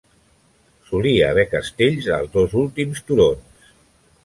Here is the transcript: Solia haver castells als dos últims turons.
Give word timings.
Solia 0.87 1.27
haver 1.33 1.43
castells 1.51 2.09
als 2.17 2.33
dos 2.39 2.57
últims 2.65 3.05
turons. 3.13 3.71